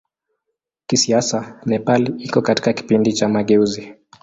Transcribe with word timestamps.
Kisiasa 0.87 1.59
Nepal 1.65 2.13
iko 2.21 2.41
katika 2.41 2.73
kipindi 2.73 3.13
cha 3.13 3.29
mageuzi. 3.29 3.93